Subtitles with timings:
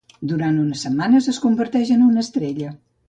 [0.29, 2.73] Durant unes setmanes es converteix en una estrella.